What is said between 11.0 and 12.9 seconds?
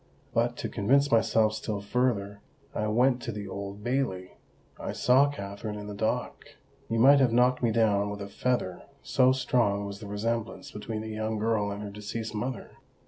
the young girl and her deceased mother!